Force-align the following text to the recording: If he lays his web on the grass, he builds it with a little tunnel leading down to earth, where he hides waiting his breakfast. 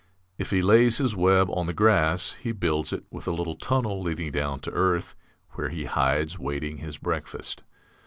If 0.39 0.49
he 0.49 0.63
lays 0.63 0.97
his 0.97 1.15
web 1.15 1.47
on 1.51 1.67
the 1.67 1.75
grass, 1.75 2.33
he 2.33 2.53
builds 2.53 2.91
it 2.91 3.03
with 3.11 3.27
a 3.27 3.31
little 3.31 3.53
tunnel 3.53 4.01
leading 4.01 4.31
down 4.31 4.59
to 4.61 4.71
earth, 4.71 5.13
where 5.51 5.69
he 5.69 5.85
hides 5.85 6.39
waiting 6.39 6.77
his 6.77 6.97
breakfast. 6.97 7.61